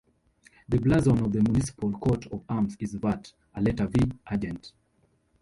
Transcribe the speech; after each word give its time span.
The 0.67 0.79
blazon 0.79 1.19
of 1.23 1.31
the 1.31 1.43
municipal 1.43 1.91
coat 1.99 2.25
of 2.31 2.43
arms 2.49 2.75
is 2.79 2.95
Vert, 2.95 3.33
a 3.53 3.61
letter 3.61 3.85
V 3.85 4.11
Argent. 4.25 4.73